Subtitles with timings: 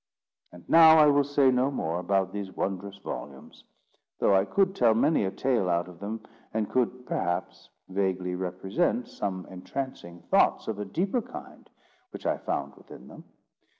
[0.51, 3.63] And now I will say no more about these wondrous volumes;
[4.17, 6.23] though I could tell many a tale out of them,
[6.55, 11.69] and could, perhaps, vaguely represent some entrancing thoughts of a deeper kind
[12.09, 13.25] which I found within them.